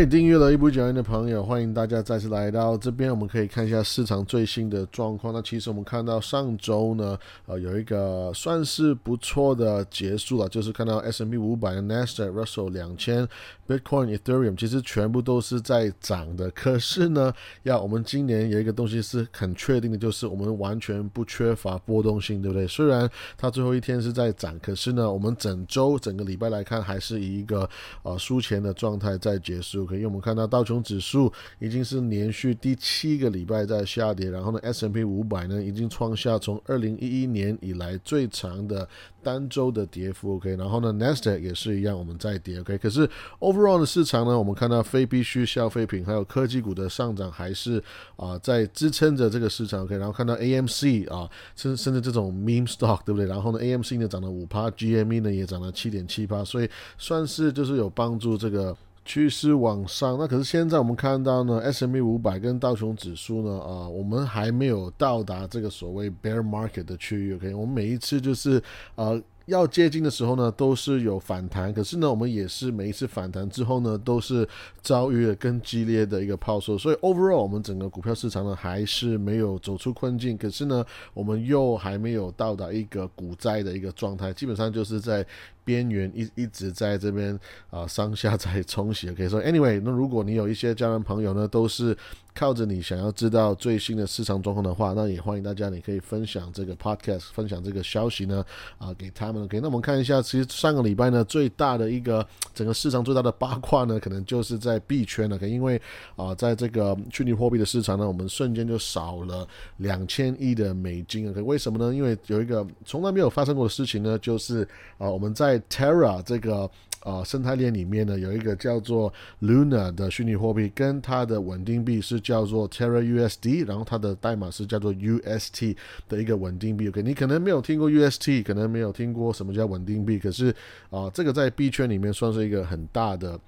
[0.00, 3.10] 嗨，订阅了一部讲音的朋友，欢迎大家再次来到这边。
[3.10, 5.30] 我们可以看一下市场最新的状况。
[5.30, 13.28] 那其实我们看到上周呢，呃，有一个算是不错的结束了，就是看到 S M P 五百、Nasdaq、Russell 两千、
[13.68, 16.50] Bitcoin、Ethereum，其实全部都是在涨的。
[16.52, 17.30] 可是呢，
[17.64, 22.66] 要我们今年有一个东西是很确定的，就是我们完全不缺乏波动性，对不对？
[22.66, 23.06] 虽然
[23.36, 27.68] 它最后一天是在涨，可是呢，我们整周整个礼拜来看，还是以一个
[28.02, 29.89] 呃输钱的状态在结束。
[29.90, 38.88] 可以，我们看到道琼指数已经是连续第七个礼拜在下跌，然后呢，S M P 五百呢已经创下从二零一一年以来最长的
[39.22, 40.36] 单周的跌幅。
[40.36, 42.60] OK，然后呢，Nasdaq 也是一样，我们在跌。
[42.60, 43.08] OK，可是
[43.40, 47.82] overall 的市场呢，我们看到非必需消费品还有科技股的上涨还是
[48.14, 49.82] 啊在支撑着这个市场。
[49.82, 53.26] OK，然后看到 A M C 啊，甚甚至这种 meme stock 对不对？
[53.26, 58.76] 然后呢，A M C 呢涨了五趴，G M E 呢也涨了七点七趴，所以算是就是有帮助这个。
[59.04, 67.34] 趋势往上，那可是现在我们看到呢，S M E 五百跟道琼指数呢，啊，我们还没有到达这个所谓 bear market 的区域。
[67.34, 68.62] OK，我们每一次就是
[68.94, 74.46] 呃要接近的时候呢，都是有反弹，可是呢，我们也是每一次反弹之后呢，都是
[74.80, 76.78] 遭遇了更激烈的一个抛售。
[76.78, 85.26] 所以 overall 我们整个股票市场呢，还是没有走出困境，可是呢，我们又还没有到达一个股灾的一个状态，基本上就是在。
[85.64, 87.38] 边缘一一直在这边
[87.70, 89.10] 啊，上下在冲洗。
[89.12, 91.96] 可以说，anyway，那如果你有一些家人朋友呢，都是
[92.34, 98.44] 靠着你想要知道最新的市场状况的话，那也欢迎大家，你可以分享这个 podcast，分享这个消息呢
[98.78, 99.42] 啊给他们。
[99.44, 105.36] OK，那我们看一下，其实上个礼拜呢，最大的一个整个市场最大的八卦呢，可能就是在币圈了。
[105.36, 105.80] 可因为
[106.14, 109.46] 啊，在这个虚拟货币的市场呢，我们瞬间就少了
[109.78, 111.28] 两千亿的美金。
[111.30, 111.94] OK，为什么呢？
[111.94, 114.62] 因为有一个从来没有发生过的事情呢，就是
[114.98, 116.70] 啊，我们在在 Terra 这个
[117.02, 119.12] 呃生态链里面呢，有一个叫做
[119.42, 125.76] Luna 的虚拟货币，跟它的稳定币是叫做 Terra USD，然后它的代码是叫做 UST
[126.08, 126.88] 的一个稳定币。
[126.88, 130.54] OK，你可能没有听过 UST，可能没有听过什么叫稳定币，可是
[130.90, 133.40] 啊，这个在币圈里面算是一个很大的。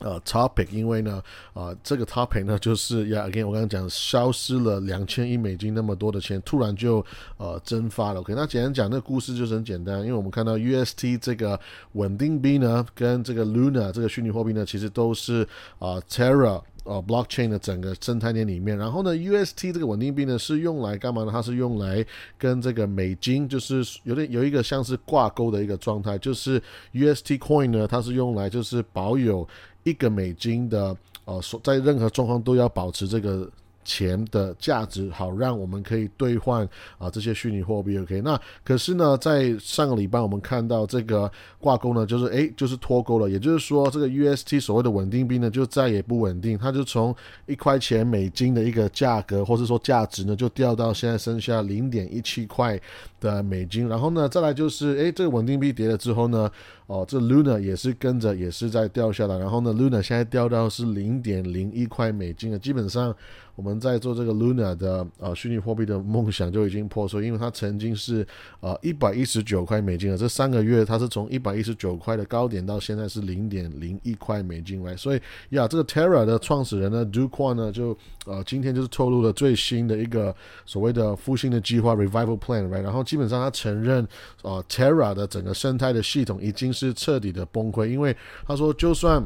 [0.00, 1.22] 呃，topic，因为呢，
[1.52, 7.04] 啊，这个 topic 呢，就是呀，again，我刚刚讲，消失了两千亿美金那么多的钱，突然就
[7.36, 8.20] 呃蒸发了。
[8.20, 11.60] OK，那简单讲，那故事就是很简单，因为我们看到 UST 这个
[11.92, 15.46] 稳定币呢，跟这个 Luna 这个虚拟货币呢，其实都是
[15.78, 18.78] 啊 Terra 呃 blockchain 的整个生态链里面。
[18.78, 21.30] 然后呢，UST 这个稳定币呢，是用来干嘛呢？
[21.30, 22.02] 它是用来
[22.38, 26.58] 跟这个美金，就是有点有一个像是挂钩的一个状态，就是
[26.94, 29.46] UST coin 呢，它是用来就是保有。
[29.82, 33.48] 一个美金的，呃，所在任何状况都要保持这个。
[33.82, 36.68] 钱的价值好，让我们可以兑换
[36.98, 37.98] 啊这些虚拟货币。
[37.98, 43.28] OK，那可是呢，在上个礼拜我们看到这个挂钩呢，就是诶，就是脱钩了。
[43.28, 47.16] 也就是说，这个 UST 所谓的稳定币呢，就再也不稳定，它就从
[47.46, 52.78] 一块钱美金的一个价格，或是说价值呢，就掉到现在剩下零点一七块
[53.18, 53.88] 的美金。
[53.88, 56.48] 然后呢，再来就是诶，这个稳定币跌了之后呢，
[56.90, 59.38] 哦，这 Luna 也是跟着也是在掉下来。
[59.38, 63.14] 然后呢，Luna 现在掉到是零点零一块美金了，基本上。
[63.56, 68.26] 我们在做这个 Luna 的呃虚拟货币的梦想就已经破碎，因为它曾经是
[68.60, 75.20] 呃一百一十九块美金了，这三个月它是从一百一十九块的高点到现在是零点零一块美金来，所以
[75.50, 80.34] 呀，这个 Terra 的创始人呢 d u q u a n 呢就呃今天就是透露了最新的一个
[80.64, 82.80] 所谓的复兴的计划 Revival Plan，right？
[82.80, 84.08] 然后基本上他承认
[84.40, 89.22] 呃 Terra 的整个生态的系统已经是彻底的崩溃，因为他说就算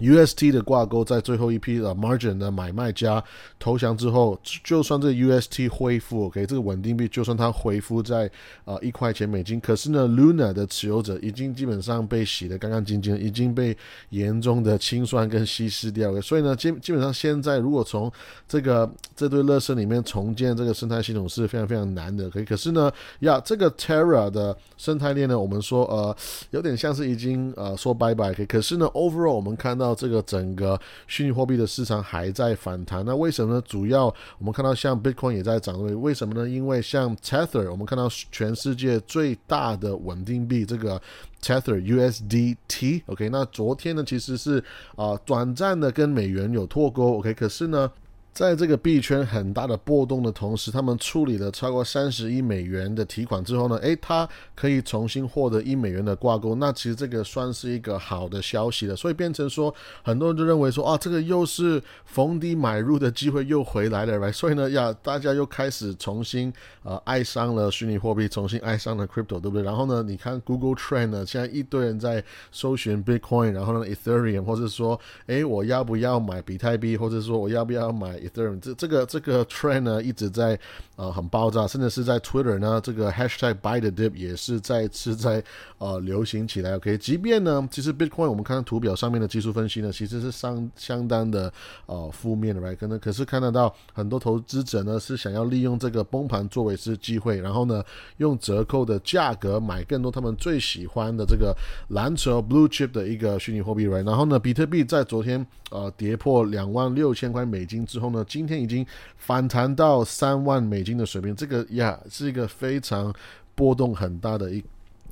[0.00, 3.22] UST 的挂钩在最后一批的 margin 的买卖家
[3.58, 8.30] 投降之后，就算这 UST 恢复，OK，这个稳定币就算它恢复在
[8.64, 13.76] 呃一块钱美金，可是呢，Luna 的持有者已经基本上被洗得干干净净，已经被
[14.08, 16.20] 严重的清算跟稀释掉了。
[16.22, 18.10] 所以呢，基基本上现在如果从
[18.48, 22.30] 这个这堆乐色里面重建这个生态系统是非常非常难的。
[22.30, 22.90] 可以，可是呢，
[23.20, 26.16] 呀，这个 Terra 的生态链呢，我们说呃
[26.52, 28.32] 有点像是已经呃说拜拜。
[28.32, 29.89] 可以，可是呢，overall 我们看到。
[29.94, 33.62] 这个整个虚拟货币的市场还在反弹，那为什么呢？
[33.66, 34.06] 主要
[34.38, 36.48] 我们看到像 Bitcoin 也在涨，为什么呢？
[36.48, 41.00] 因为像 Tether，我们看到全世界最大的稳定币这个
[41.42, 44.62] Tether USDT，OK，那昨天呢其实是
[44.96, 47.90] 啊短暂的跟美元有脱钩，OK，可是呢。
[48.32, 56.54] 在这个币圈很大的波动的同时，他们处理了超过三十亿美元的提款之后呢，诶，它可以重新获得一美元的挂钩。
[56.54, 59.74] 那其实这个算是一个好的消息了，所以变成说，
[60.04, 66.52] 很多人就认为说，啊，这个又是逢低买入的机会又回来了来所以呢，呀，大家又开始重新
[66.84, 69.62] 呃爱上了虚拟货币，重新爱上了 crypto，对不对？
[69.62, 78.20] 然后呢，你看 Google Trend 呢，现在一堆人在搜寻 Bitcoin，然后呢 Ethereum，或者说，诶，我要不要买比特币，或者说我要不要买？
[78.32, 80.58] 这这个这个 trend 呢一直在
[80.96, 85.42] 呃很爆炸，甚至是在 Twitter 呢这个 hashtag buy the dip 也是再次在
[85.78, 86.76] 呃流行起来。
[86.76, 91.52] OK，即便呢其实 Bitcoin 我们看图表上面的技术分析呢其实是相相当的
[91.86, 92.76] 呃负面的，right？
[92.76, 97.82] 可能可是看得到很多投资者呢是想要利用这个崩盘作为是机会，然后呢
[98.18, 101.56] 用折扣的价格买更多他们最喜欢的这个
[101.88, 104.04] 蓝筹 blue chip 的一个虚拟货币，right？
[104.06, 108.24] 然后呢比特币在昨天呃跌破两万六千块美金之后那。
[108.24, 108.86] 今天已经
[109.16, 113.12] 反弹到三万美金的水平，这个呀是一个非常
[113.54, 114.62] 波动很大的一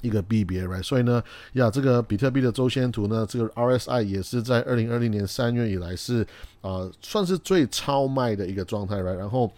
[0.03, 0.83] 一个 BBA，，right？
[0.83, 1.23] 所以呢，
[1.55, 6.27] 呀，这个比特币的周线图呢，这个 RSI 也是在二零二零年三月以来是
[6.61, 9.17] 啊，算是最超卖的一个状态，right？
[9.17, 9.51] 然后。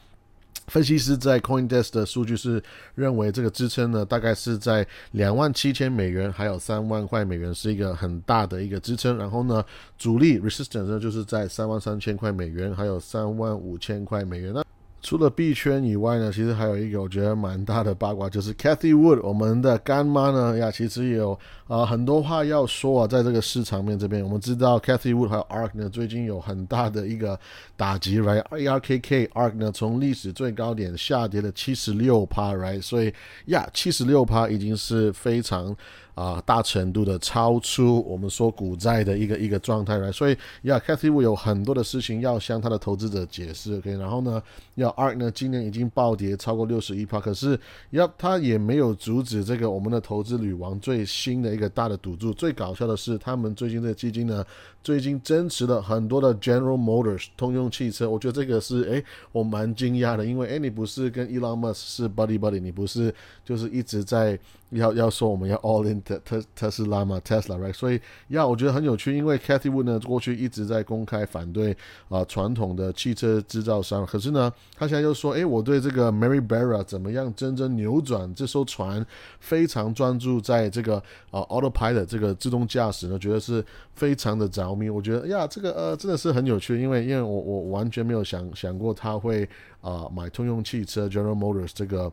[0.71, 2.63] 分析师在 CoinDesk 的数据是
[2.95, 9.19] 认为，这个支撑呢，大概是在两万七千美元，还有三万块美元，是一个很大的一个支撑。
[9.19, 9.65] 然后呢，
[9.99, 14.55] 主力 Resistance 呢，就是在三万三千块美元，还有三万五千块美元。
[14.55, 14.63] 呢
[15.03, 27.39] 除了币圈以外呢，其实还有一个我觉得蛮大的八卦，就是 Cathy Wood，我们的干妈呢呀，其实也有啊很多话要说啊，在这个市场面这边，我们知道 Cathy Wood 还有 Ark 呢，最近有很大的一个
[27.77, 32.83] 打击，right？ARKK Ark 呢，从历史最高点下跌了七十六趴，right？
[32.83, 33.13] 所以
[33.47, 35.75] 呀，七十六趴已经是非常。
[36.21, 44.43] 啊，大程度的超出我们说股债的一个一个状态来，所以要 Cathy 有很多的事情要向他的投资者解释，OK，然后呢，
[44.75, 47.59] 要 Ark 呢今年已经暴跌超过六十一趴，可是
[47.89, 52.35] 要他也没有阻止这个我们的投资女王最新的一个大的赌注。
[52.35, 54.45] 最搞笑的是，他们最近这个基金呢，
[54.83, 64.39] 最近增持了很多的 General Motors 通用汽车，我觉得这个是诶，我蛮惊讶的，因为诶，你不是跟 Elon Musk 是 Buddy Buddy，你不是就是一直在。
[64.71, 67.73] 要要说我们要 all in 特特特斯拉嘛，Tesla，right？
[67.73, 71.77] 所以呀我觉得很有趣，因为 Cathy Wood 呢过去一直在公开反对
[72.09, 79.05] 啊传统的汽车制造商，可是呢，他现在又说，哎，我对这个 Mary Barra 怎么样真正扭转这艘船，
[79.41, 84.49] 非常专注在这个啊 autopilot 这个自动驾驶呢，觉得是非常的
[84.91, 89.49] 我觉得呀，这个呃真的是很有趣，因为因为我我完全没有想想过他会
[89.81, 92.13] 啊买通用汽车 General Motors 这个。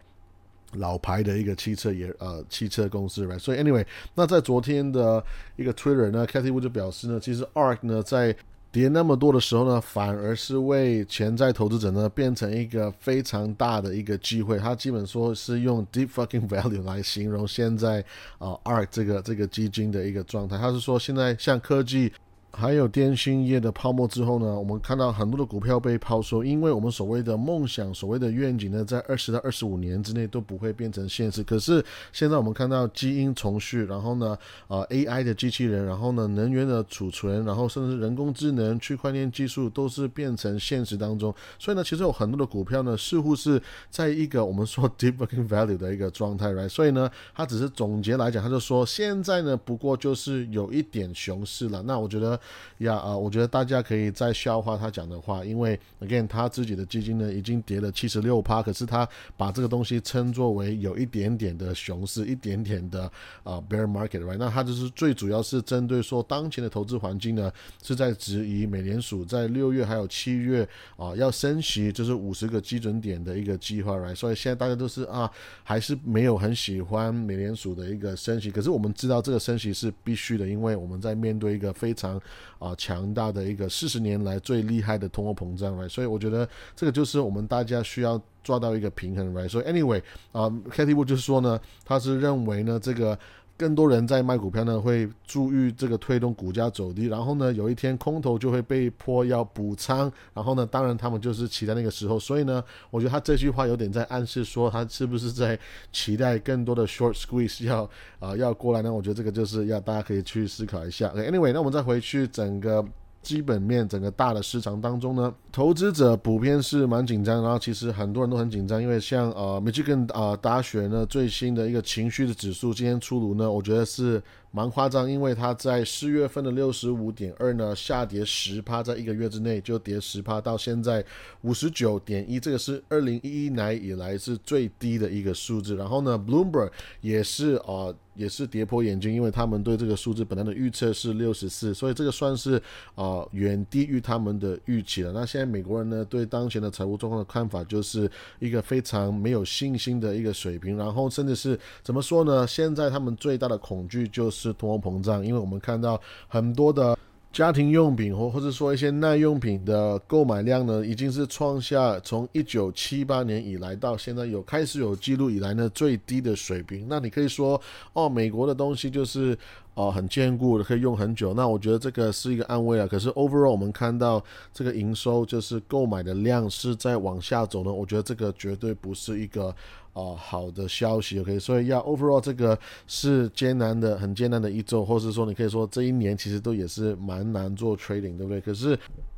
[0.74, 3.40] 老牌的一个汽车也呃汽车公司，right？
[3.40, 5.24] 所以 anyway，那在昨天的
[5.56, 8.36] 一个 Twitter 呢，Cathy Wu 就表示呢，其实 Ark 呢在
[8.70, 14.58] 跌那么多的时候呢，反而是为潜在投资者呢变成一个非常大的一个机会。
[14.58, 18.04] 他基本说是用 deep fucking value 来形容现在
[18.38, 20.58] 啊 Ark 这个这个基金的一个状态。
[20.58, 22.12] 他是说现在像科技。
[22.60, 31.44] 还有电信业的泡沫之后呢，我们看到很多的股票被抛售，因为我们所谓的梦想、所谓的愿景呢，在二十到二十五年之内都不会变成现实。
[31.44, 34.36] 可是现在我们看到基因重序，然后呢，
[34.70, 41.32] 呃，AI 的机器人，然后呢，能源的储存，然后甚至人工智能、区块链技术都是变成现实当中。
[41.60, 43.62] 所以呢，其实有很多的股票呢，似乎是
[43.92, 46.68] 在一个我们说 deep working value 的一个状态，right？
[46.68, 51.84] 所以呢，他只是总结来讲，他就说现在呢，不过就是有一点熊市了。
[51.84, 52.40] 那我觉得。
[52.80, 63.12] 呀啊，我觉得大家可以再消化他讲的话，因为 again 他自己的基金呢已经跌了七十六趴，可是他把这个东西称作为有一点点的熊市，一点点的
[63.44, 64.38] 啊 bear market，right？
[64.38, 67.52] 那他就是最主要是针对说当前的投资环境呢
[67.82, 74.16] 是在质疑美联储在六月还有七月啊要升息，就是五十个基准点的一个计划，right？
[74.16, 75.30] 所以现在大家都是啊
[75.64, 82.22] 还是没有很喜欢美联储的一个升息，可是我们知道这个升息是必须的，因为我们在面对一个非常
[82.60, 93.18] 啊，强大的一个四十年来最厉害的通货膨胀来所以我觉得这个就是我们大家需要抓到一个平衡来所以 anyway，啊，Katie Wood 就是说呢，他是认为呢，这个。
[93.58, 105.60] 更多人在卖股票呢，会注意这个推动股价走低，然后呢，有一天空头就会被迫要补仓，然后呢，当然他们就是期待那个时候，所以呢，我觉得他这句话有点在暗示说，他是不是在
[105.92, 108.94] 期待更多的 short squeeze 要啊要过来呢？
[108.94, 111.10] 我觉得这个就是要大家可以去思考一下。
[111.16, 112.86] Anyway，那我们再回去整个。
[113.22, 124.22] 基本面整个大的市场当中呢，投资者普遍是蛮紧张，然后其实很多人都很紧张，因为像呃，Michigan 啊大学呢最新的一个情绪的指数今天出炉呢，我觉得是
[124.52, 131.04] 蛮夸张，因为它在四月份的六十五点二呢，下跌十趴，在一个月之内就跌十趴，到现在
[131.42, 135.76] 五十九点一，这个是二零一一年以来是最低的一个数字。
[135.76, 137.94] 然后呢，Bloomberg 也是啊。
[138.18, 142.60] 也是跌破眼镜，因为他们对这个数字本来的预测是六十四，所以这个算是
[142.96, 145.12] 啊远低于他们的预期了。
[145.12, 152.48] 那现在美国人呢对当前的财务状况的看法就是一个非常没有信心的一个水平，然后甚至是怎么说呢？
[152.48, 156.98] 现在他们最大的恐惧就是是通货膨胀，因为我们看到很多的。
[157.34, 166.88] 家庭用品或或者说一些耐用品的购买量呢，已经是创下从一九七八年以来到现在有开始有记录以来呢最低的水平。
[166.90, 167.62] 那你可以说，
[167.94, 169.38] 哦，美国的东西就是。
[169.78, 171.36] 哦，很坚固的，可以用很久。
[171.36, 172.88] 那我觉得这个是一个安慰啊。
[172.88, 174.20] 可是 overall 我们看到
[174.52, 177.72] 这个营收就是购买的量是在往下走呢。
[177.72, 179.56] 我觉得这个绝对不是一个
[180.00, 181.20] 啊好的消息。
[181.20, 188.40] OK，所以要 overall 这个是艰难的，很艰难的一周，或是说你可以说这一年其实都也是蛮难做 trading，对不对？
[188.42, 188.78] 可是。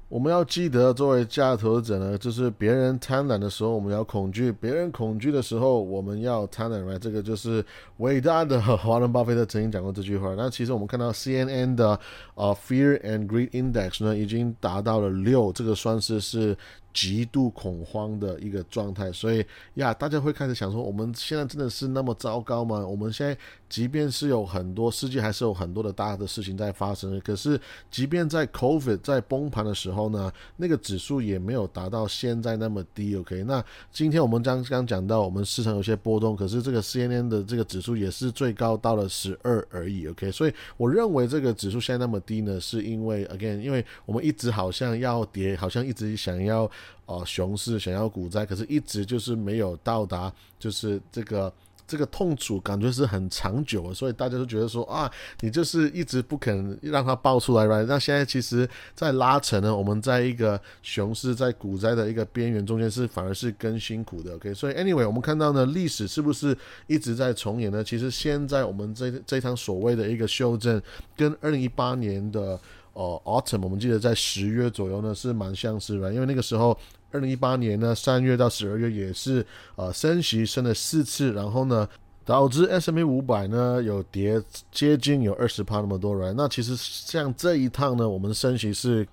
[0.10, 6.84] 我们要记得，作为价投者呢，就是别人贪婪的时候，我们要恐惧；别人恐惧的时候，我们要贪婪。
[6.88, 7.64] 来，这个就是
[7.98, 10.34] 伟大的华伦巴菲特曾经讲过这句话。
[10.36, 12.00] 那其实我们看到 CNN 的
[12.34, 16.58] 呃 Fear and Greed Index 呢，已经达到了六，这个算是是。
[16.93, 22.86] 极度恐慌的一个状态，所以呀，大家会开始想说，我们现在真的是那么糟糕吗？
[22.86, 23.38] 我们现在
[23.69, 27.19] 即便是有很多世界，还是有很多的大的事情在发生。
[27.22, 27.60] 可是，
[27.91, 33.15] 即便在 COVID 在崩盘的时候呢，那个指数也没有达到现在那么低。
[33.15, 40.08] OK，那今天我们刚刚讲到，我们市场有些波动，可是这个 CNN 的这个指数也是最高到了十二而已。
[40.08, 46.69] OK，所以我认为这个指数现在那么低呢，是因为 again，因为我们一直好像要跌，好像一直想要。
[47.06, 51.52] 哦，熊市想要股灾，可是一直就是没有到达，就是这个
[51.88, 57.84] 这个痛楚感觉是很长久的，所以大家都觉得说啊，你就是一直不肯让它爆出来，right？
[57.88, 64.54] 那现在其实，在拉扯呢，我们在一个熊市在股灾的一个边缘中间，是反而是更辛苦的，OK？
[64.54, 66.56] 所以 anyway，我们看到呢，历史是不是
[66.86, 67.84] 一直在重演呢？
[67.84, 70.80] 其实现在我们这这场所谓的一个修正，
[71.18, 72.60] 跟二零一八年的
[72.93, 76.77] 哦 autumn，我们记得在十月左右呢，是蛮相似的，因为那个时候。
[77.12, 79.43] 二零一八年呢，三月到十二月也是
[79.75, 81.89] 呃升息升了四次，然后呢
[82.24, 84.39] 导致 S M A 五百呢有跌
[84.72, 86.36] 接近有二十趴那么多人。
[86.38, 89.08] 那其实像这一趟呢，我们升息是。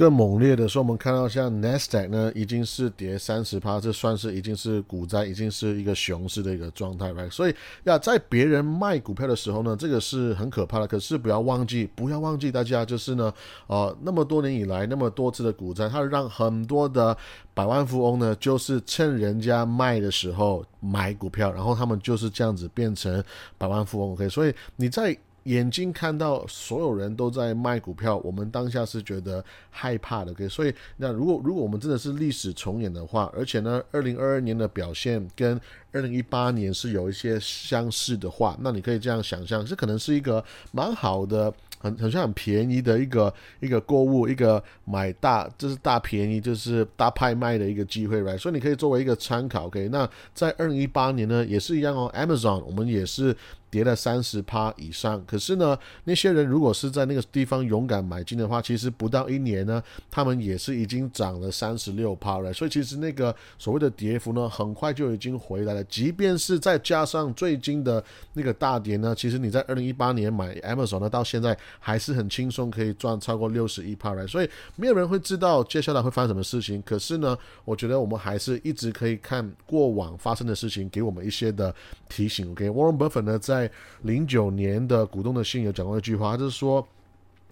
[0.00, 7.54] 更猛烈的说，我们看到像 Nasdaq 呢，已经是跌三十趴，这算是已经是股灾，已经是一个熊市的一个状态了所以
[7.84, 10.86] 要在别人卖股票的时候呢，这个是很可怕的。
[10.86, 13.30] 可是不要忘记，不要忘记大家就是呢，
[13.66, 17.14] 呃，那么多年以来，那么多次的股灾，它让很多的
[17.52, 23.22] 百万富翁呢，就是趁人家卖的时候买股票，然后他们就是这样子变成
[23.58, 24.12] 百万富翁。
[24.14, 25.14] OK，所以你在。
[25.50, 30.30] 眼睛看到所有人都在卖股票，我们当下是觉得害怕的。
[30.32, 35.60] OK，所以那如果如果我们真的是历史重演的话，而且呢，二零二二年的表现跟
[35.92, 41.52] 二零一八年是有一些相似的话，那你可以这样想象，这可能是一个蛮好的。
[41.82, 48.36] 很很像很便宜的一个一个购物，一个买大就是大便宜，就是大拍卖的一个机会，right？
[48.36, 49.88] 所以你可以作为一个参考，OK？
[49.88, 53.34] 那在二零一八年呢，也是一样哦，Amazon 我们也是
[53.70, 62.52] 跌了三十趴以上，可是呢，那些人如果是在那个地方勇敢买进的话，其实不到一年呢，他们也是已经涨了三十六趴了。
[62.52, 65.84] 所以其实那个所谓的跌幅呢，很快就已经回来了。
[65.84, 71.56] 即便是再加上最近的那个大跌呢，其实你在二零一八年买 Amazon 呢，到现在。
[71.78, 76.80] 还是很轻松，可以赚超过六十一帕来，所以没有人会知道接下来会发生什么事情。
[76.82, 81.74] 可是呢，我觉得我们还是一直可以看过往发生的事情，给我们一些的
[82.08, 82.50] 提醒。
[82.52, 83.70] OK，Warren Buffett 呢，在在
[84.02, 86.86] 零九年的股东的信有讲过一句话，就是说。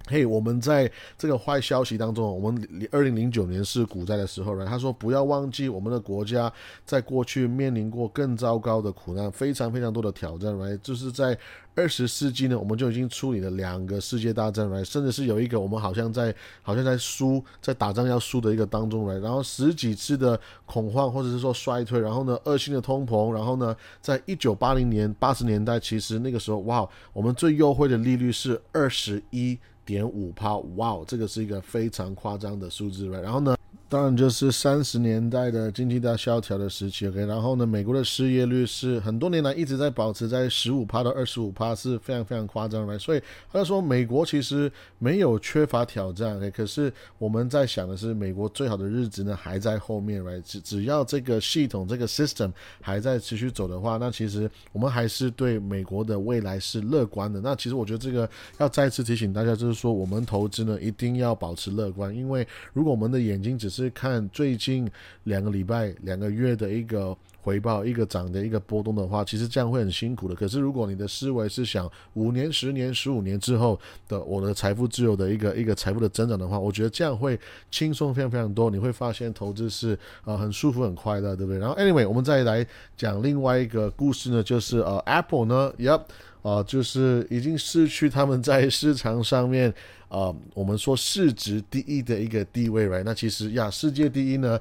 [0.09, 6.50] 嘿，我们在这个坏消息当中，我们二零零九年是股灾的时候呢，他说不要忘记我们的国家
[6.87, 11.38] 在过去面临过更糟糕的苦难，非常非常多的挑战，来就是在
[11.75, 29.59] 二十世纪呢，我们就已经处理了两个世界大战，来甚至是有一个我们好像在好像在输，在打仗要输的一个当中，来然后十几次的恐慌或者是说衰退，然后呢恶性的通膨，然后呢在一九八零年八十年代，其实那个时候哇，我们最优惠的利率是二十一。
[29.88, 33.57] 点五趴，哇，这个是一个非常夸张的数字了然后呢，
[33.90, 52.52] 当然就是三十年代的经济大萧条的时期，OK，然后呢，美国的失业率是很多年来一直在保持在十五趴到二十五趴，是非常非常夸张的，所以他说美国其实没有缺乏挑战，OK，可是我们在想的是美国最好的日子呢还在后面，right，只只要这个系统这个 system
[52.83, 57.40] 还在持续走的话，那其实我们还是对美国的未来是乐观的。
[57.40, 58.28] 那其实我觉得这个
[58.59, 64.90] 要再次提醒大家，就是说我们投资呢一定要保持乐观，因为如果我们的眼睛只是是看最近
[65.23, 67.16] 两个礼拜、两个月的一个
[67.49, 70.35] 回报、一个涨的一个波动的话，其实这样会很辛苦的。
[70.35, 77.40] 可是如果你的思维是想五年、十年、十五年之后的我的财富自由的一个一个财富的增长的话，我觉得这样会
[77.71, 78.71] 轻松非常非常多。
[78.71, 81.59] 你会发现投资是呃很舒服、很快乐，对不对？
[81.59, 86.02] 然后 anyway，我们再来讲另外一个故事呢，就是呃 Apple 呢，Yep，
[86.43, 89.73] 啊，就是已经失去他们在市场上面。
[90.09, 93.02] 啊，我们说市值第一的一个地位，right？
[93.05, 94.59] 那其实呀，世界第一呢？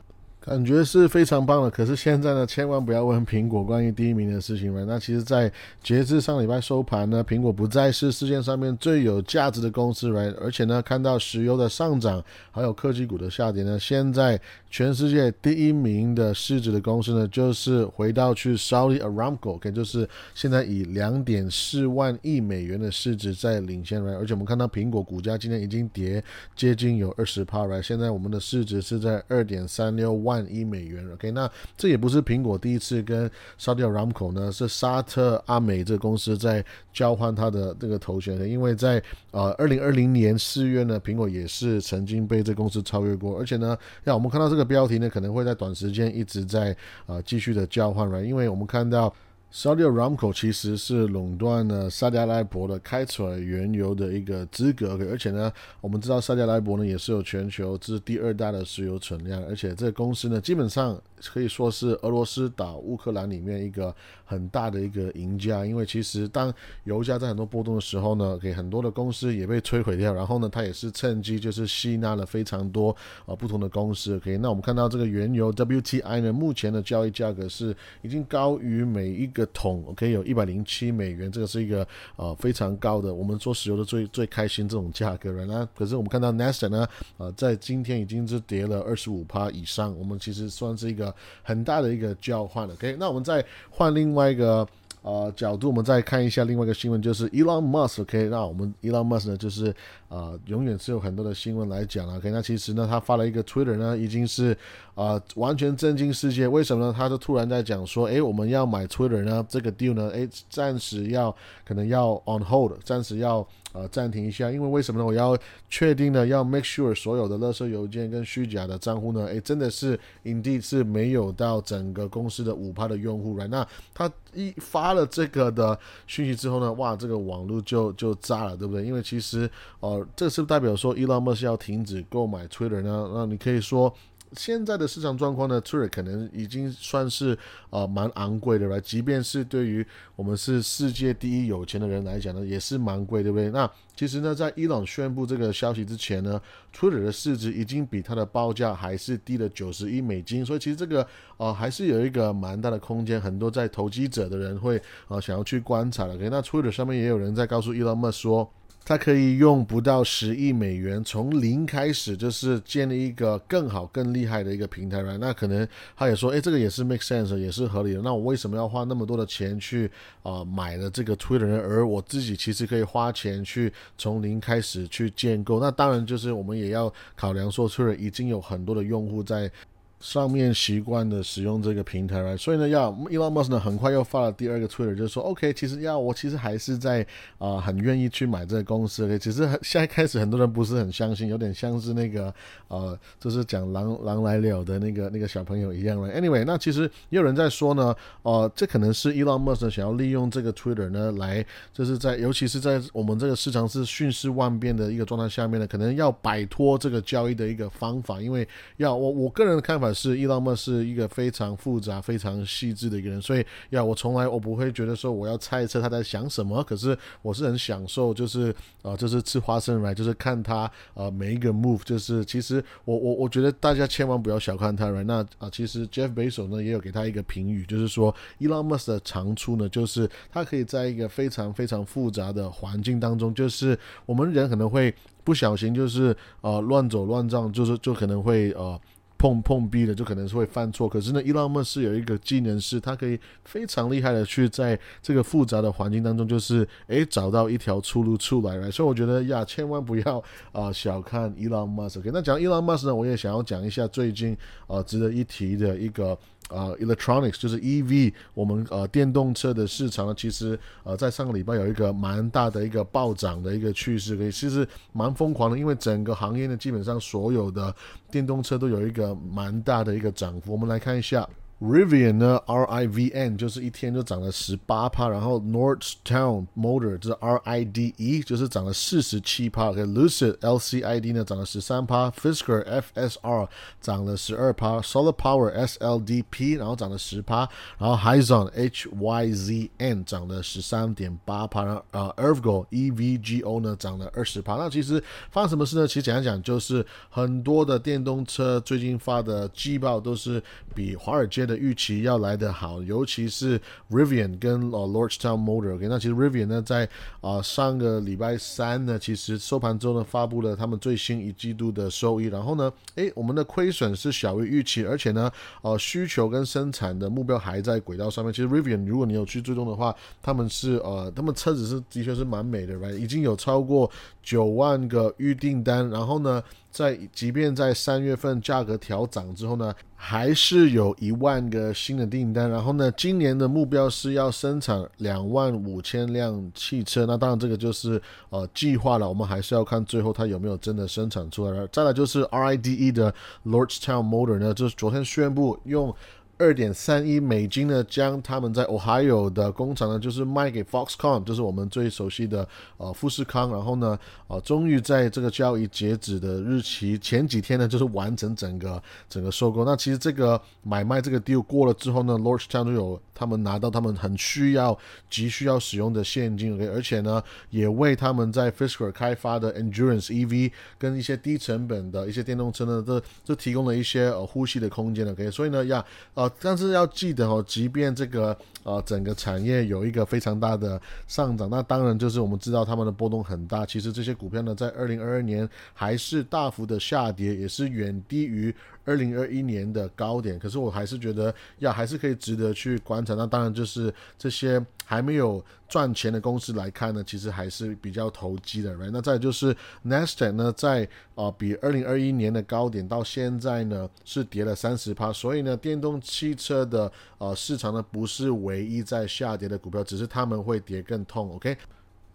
[0.48, 4.86] 感觉是非常棒的，可是现在呢，千万不要问苹果关于第一名的事情了。
[4.86, 5.52] 那其实，在
[5.84, 10.34] 截至上礼拜收盘呢，苹果不再是世界上面最有价值的公司，right？
[10.40, 14.40] 而且呢，看到石油的上涨，还有科技股的下跌呢，现在
[14.70, 24.16] 全世界第一名的市值的公司呢，就是回到去 Saudi Aramco，OK，就是现在以两点四万亿美元的市值在领先，right？
[24.16, 26.24] 而且我们看到苹果股价今天已经跌
[26.56, 27.82] 接近有二十帕，right？
[27.82, 30.37] 现在我们的市值是在二点三六万。
[30.38, 36.64] 万亿美元，OK，那这也不是苹果第一次跟沙特 Ramco 呢，是沙特阿美这个公司在
[36.94, 39.02] 交换它的这个头衔的，因为在
[39.32, 46.76] 呃二零二零年四月呢，苹果也是曾经被这公司超越过，而且呢，让我们看到这个标题呢，可能会在短时间一直在
[47.08, 49.14] 呃继续的交换了，因为我们看到。
[49.50, 74.18] Saudi Aramco 其实是垄断了沙特阿拉伯的开采原油的一个资格，而且呢，我们知道沙特阿拉伯呢也是有全球之第二大的石油存量，而且这个公司呢基本上可以说是俄罗斯打乌克兰里面一个很大的一个赢家，因为其实当油价在很多波动的时候呢，给很多的公司也被摧毁掉，然后呢，它也是趁机就是吸纳了非常多啊不同的公司。
[74.18, 83.14] OK，那我们看到这个原油 WTI 呢，目前的交易价格是已经高于每一个桶 OK 有一百零七美元，这个是一个呃非常高的。
[83.14, 85.46] 我们做石油的最最开心这种价格了。
[85.46, 89.98] 那可是我们看到 n a s a 呢，呃，在今天已经是跌了二十五趴以上。
[89.98, 91.14] 我们其实算是一个
[91.44, 92.74] 很大的一个交换了。
[92.74, 94.68] OK，那我们再换另外一个。
[95.04, 99.74] 呃，角度我们再看一下另外一个新闻，就是 Elon Musk，OK，那我们 Elon Musk 呢，就是
[100.10, 104.58] 呃，永远是有很多的新闻来讲啊，OK，那其实呢，他发了一个 Twitter 呢，已经是
[104.96, 106.94] 呃完全震惊世界，为什么呢？
[106.96, 111.36] 他就突然在讲说，诶，我们要买 Twitter 呢，这个 deal 呢，诶，暂时要
[111.66, 113.48] 可能要 on hold，暂时要。
[113.74, 115.06] 呃，暂停一下，因为为什么呢？
[115.06, 115.38] 我要
[115.70, 123.46] 确定呢，要 make sure 所有的勒索邮件跟虚假的账户呢，诶，真的是 indeed 是没有到整个公司的五趴的用户来。
[123.50, 128.84] 那他一发了这个的讯息之后呢，哇，这个网络就就炸了，对不对？
[128.84, 129.48] 因为其实，
[129.80, 133.10] 呃，这是不代表说 Elon Musk 要停止购买 Twitter 呢？
[133.14, 133.94] 那你可以说。
[134.34, 137.36] 现在的市场状况呢，Twitter 可能已经算是
[137.70, 138.80] 呃蛮昂贵的了。
[138.82, 143.50] 即便是对于我们是世界第一有钱的人来讲呢，也是蛮贵，对不对？
[143.52, 146.42] 那其实呢，在伊朗宣布这个消息之前呢
[146.76, 150.46] ，Twitter 的市值已经比它的报价还是低了九十亿美金。
[150.46, 151.08] 所以其实这个
[151.38, 156.16] 呃还是有一个蛮大的空间，很多在投机者的人会呃想要去观察的。
[156.16, 158.52] OK，那 Twitter 上面也有人在告诉 Elon Musk 说。
[158.88, 168.02] 他可以用不到十亿美元从零开始，就是建立一个更好、更厉害的一个平台嘛那可能他也说，哎，这个也是 make sense，也是合理的。
[168.02, 169.92] 那我为什么要花那么多的钱去
[170.24, 171.54] 啊买了这个 Twitter？
[171.54, 175.60] 而我自己其实可以花钱去从零开始去建构。
[175.60, 179.52] 那当然就是我们也要考量说，Twitter 已经有很多的用户在。
[180.00, 187.06] 上面习惯的使用这个平台所以呢，要 Elon Musk 呢，很快又发了第二个 Twitter，就是说，OK，其实要我其实还是在
[187.40, 192.32] 啊，很愿意去买这个公司，OK，只是现在开始很多人不是很相信，有点像是那个
[192.68, 196.14] 呃，就是讲狼狼来了的那个那个小朋友一样了。
[196.14, 209.87] Anyway，那其实也有人在说呢，呃，这可能是 Elon Musk 想要利用这个 Twitter 呢，来就是在尤其是在我们这个市场是瞬息万变的一个状态下面呢，可能要摆脱这个交易的一个方法，因为要我我个人的看法。
[209.94, 225.04] 是伊朗莫是一个非常复杂、非常细致的一个人，所以呀，我从来我不会觉得说我要猜测他在想什么，可是我是很享受，就是啊，就是吃花生来，就是看他啊每一个 move，就是其实我我我觉得大家千万不要小看他，right？
[225.04, 238.80] 那啊，其实 Jeff Bezos 呢也有给他一个评语，就是说伊朗莫的长处呢，就是他可以在一个非常非常复杂的环境当中，就是我们人可能会不小心就是呃乱走乱撞，就是就可能会呃。
[239.18, 240.88] 碰碰壁的，就可能是会犯错。
[240.88, 248.70] 可是呢伊朗嘛是有一个技能是，他可以非常厉害的去在这个复杂的环境当中，就是诶找到一条出路出来。
[248.72, 252.00] 所以我觉得呀，千万不要啊小看伊朗莫斯。
[252.00, 256.18] OK，那讲伊朗莫斯呢，我也想要讲一下最近啊值得一提的一个。
[256.50, 267.74] 啊，electronics 就是 EV，我们呃电动车的市场呢，其实呃在上个礼拜有一个蛮大的一个暴涨的一个趋势，可以其实蛮疯狂的，因为整个行业呢，基本上所有的
[268.10, 270.52] 电动车都有一个蛮大的一个涨幅。
[270.52, 271.28] 我们来看一下。
[271.60, 280.82] Rivian 呢，R I V N 就是一天就涨了十八趴，然后 Northtown Motor 就是 R I D E 就是涨了四十七趴，Lucid L C
[280.82, 283.50] I D 呢涨了十三趴，Fisker F S R
[283.82, 292.92] 涨了十二趴，Solar Power S L D P 然后涨了十趴，然后 Hyzon H Y Z N 涨了十三点八趴，然后呃 Ergo E
[292.92, 294.58] V G O 呢涨了二十趴。
[294.58, 295.88] 那其实发生什么事呢？
[295.88, 300.40] 其实简单讲就是很多的电动车最近发的季报都是
[300.76, 305.76] 比华尔街的预期要来得好，尤其是 Rivian 跟呃 Lordstown Motor。
[305.76, 306.88] OK，那其实 Rivian 呢，在
[307.22, 312.26] 啊上个礼拜三呢，其实收盘之后呢，发布了他们最新一季度的收益。
[312.26, 315.32] 然后呢，诶，我们的亏损是小于预期，而且呢，
[315.62, 318.34] 呃，需求跟生产的目标还在轨道上面。
[318.34, 322.98] 其实 Rivian 如果你有去追踪的话，他们是呃，他们车子是的确是蛮美的，right？
[322.98, 323.90] 已经有超过
[324.28, 325.90] 九万个预订单。
[325.90, 326.44] 然后呢？
[326.70, 332.48] 在即便在三月份价格调涨之后呢，还是有一万个新的订单。
[332.48, 337.08] 然后呢，今年的目标是要生产两万五千辆汽车。
[337.08, 341.68] 那当然这个就是呃计划了，我们还是要看最后它有没有真的生产出来。
[341.72, 343.12] 再来就是 RIDE 的
[343.46, 345.96] Lordstown Motor 呢，就是昨天宣布用。
[346.40, 352.48] 二点三亿美金呢，将他们在 Ohio 的工厂呢，就是卖给 Foxconn，就是我们最熟悉的
[352.78, 353.50] 呃富士康。
[353.52, 353.98] 然后呢，
[354.28, 359.66] 呃，终于在这个交易截止的日期前几天呢，就是完成整个整个收购。
[359.66, 364.78] 那其实这个买卖这个 deal 过了之后呢，Lordstown 就有他们拿到他们很需要、
[365.10, 376.27] 急需要使用的现金，OK，而且呢，也为他们在 Fisker 开发的 Endurance EV 跟一些低成本的一些电动车呢，都都提供了一些呃呼吸的空间，OK，所以呢，呀呃。
[376.40, 383.66] 但是要记得哦，即便这个呃整个产业有一个非常大的上涨，那当然就是我们知道他们的波动很大。
[383.66, 388.54] 其实这些股票呢，在二零二二年还是大幅的下跌，也是远低于。
[388.88, 393.14] 二零二一年的高点，可是我还是觉得要还是可以值得去观察。
[393.16, 398.74] 那当然就是这些还没有赚钱的公司来看呢，其实还是比较投机的。
[398.74, 398.92] Right？
[398.92, 399.54] 那再就是
[399.86, 405.12] Nasdaq 呢，在啊比二零二一年的高点到现在呢是跌了三十趴。
[405.12, 411.36] 所以呢，电动汽车的呃市场呢不是唯一在下跌的股票，只是他们会跌更痛。
[411.36, 411.58] OK。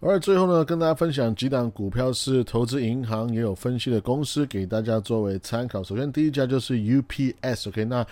[0.05, 5.81] 而最后呢，跟大家分享几档股票是投资银行也有分析的公司，给大家作为参考。
[5.81, 8.05] 首先第一家就是 UPS，OK，那。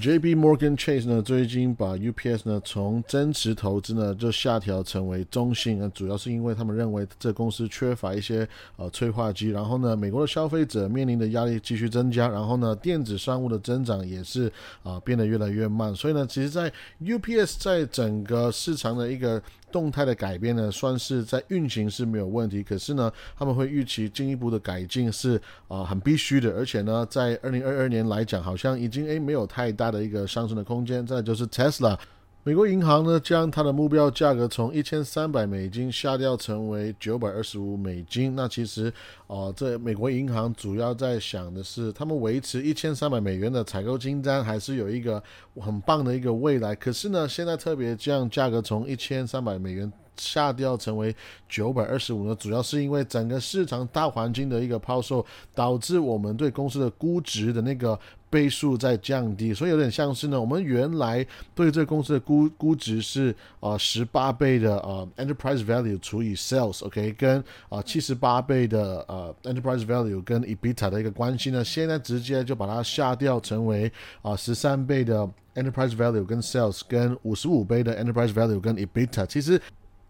[0.00, 0.18] J.
[0.18, 0.34] B.
[0.34, 14.50] Morgan Chase 呢，最近把 UPS 呢从增持投资呢就下调成为中性，那主要是因为他们认为这公司缺乏一些呃催化剂，然后呢，美国的消费者面临的压力继续增加，然后呢，电子商务的增长也是
[14.82, 29.82] 啊变得越来越慢，所以呢，其实，在 UPS 在整个市场的一个动态的改变呢，算是在运行是没有问题，可是呢，他们会预期进一步的改进是啊很必须的，而且呢，在二零二二年来讲，好像已经诶没有太大。
[29.82, 31.98] 大的一个上升的空间，再就是 Tesla，
[32.44, 38.34] 美国银行呢将它的目标价格从一千三百美金下调成为九百二十五美金。
[38.34, 38.92] 那其实
[39.28, 45.22] 哦，这美国银行主要在想的是，他们维持一千三百美元的采购金单，还是有一个
[45.60, 46.74] 很棒的一个未来。
[46.74, 49.92] 可是呢，现在特别将价格从一千三百美元。
[50.18, 51.14] 下调成为
[51.48, 55.24] 九百二十五呢，主要是因为整个市场大环境的一个抛售，
[55.54, 57.98] 导致我们对公司的估值的那个
[58.32, 73.92] 倍数在降低，所以有点像是呢，我们原来对这个公司的估估值是啊十八倍的呃 enterprise value 除以 sales，OK，跟啊七十八倍的呃 enterprise value 跟 EBITDA 的一个关系呢，现在直接就把它下调成为
[74.22, 79.60] 啊十三倍的 enterprise value 跟 sales 跟五十五倍的 enterprise value 跟 EBITDA，其实。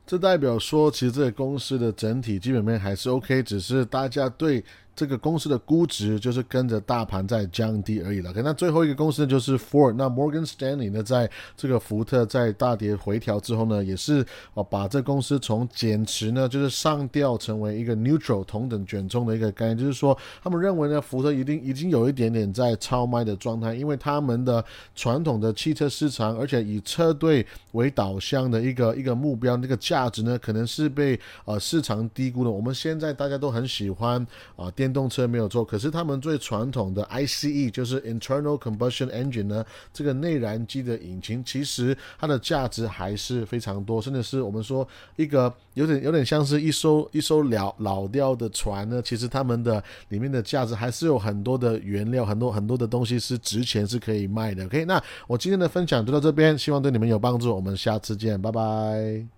[0.05, 4.63] 这代表说，其实这个公司的整体基本面还是 OK，只是大家对。
[4.95, 8.31] 这个公司的估值就是跟着大盘在降低而已了。
[8.31, 9.95] OK，那最后一个公司呢，就是 Ford。
[9.95, 19.79] 那 Morgan Stanley 呢，在这个福特在大跌回调之后呢，也是哦把这公司从减持呢，就是上调成为一个 neutral 同等卷重的一个概念。
[19.79, 24.63] 就是说，他们认为呢，福特一定已经有一点点在超卖的状态，因为他们的
[24.95, 32.51] 传统的汽车市场，而且以车队为导向的一个一个目标，那个价值呢，可能是被呃市场低估的。
[32.51, 34.71] 我们现在大家都很喜欢啊。
[34.83, 54.65] 电动车没有错，可是他们最传统的 ICE 就是 Internal Combustion Engine 呢，这个内燃机的引擎，其实它的价值还是非常多，甚至是我们说一个有点有点像是一艘一艘老老掉的船呢，其实他们的里面的价值还是有很多的原料，很多很多的东西是值钱是可以卖的。
[54.65, 59.33] OK，那我今天的分享就到这边，希望对你们有帮助，我们下次见，拜拜。